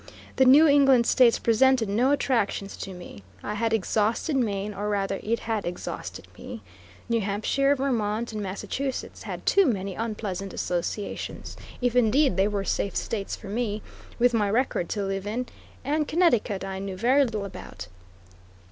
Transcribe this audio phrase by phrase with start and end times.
[0.37, 5.19] The New England States presented no attractions to me; I had exhausted Maine, or rather
[5.21, 6.63] it had exhausted me;
[7.07, 12.95] New Hampshire, Vermont, and Massachusetts had too many unpleasant associations, if indeed they were safe
[12.95, 13.83] states for me,
[14.17, 15.45] with my record to live in,
[15.85, 17.87] and Connecticut I knew very little about.